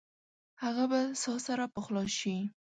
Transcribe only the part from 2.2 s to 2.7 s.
بیرته؟